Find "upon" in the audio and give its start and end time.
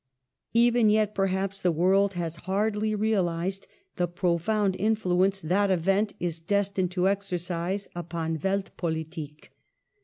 7.95-8.39